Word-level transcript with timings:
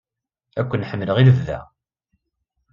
Ad 0.59 0.65
ken-ḥemmleɣ 0.69 1.17
i 1.17 1.23
lebda. 1.27 1.59